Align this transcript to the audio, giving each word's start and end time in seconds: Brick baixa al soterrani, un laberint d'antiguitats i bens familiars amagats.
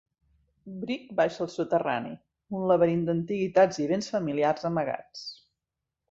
Brick 0.83 1.09
baixa 1.17 1.41
al 1.43 1.49
soterrani, 1.55 2.15
un 2.59 2.65
laberint 2.71 3.03
d'antiguitats 3.09 3.81
i 3.83 3.85
bens 3.91 4.09
familiars 4.17 4.67
amagats. 4.71 5.27